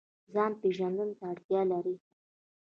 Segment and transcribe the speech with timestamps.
[0.33, 1.95] ځان پیژندنې ته اړتیا لري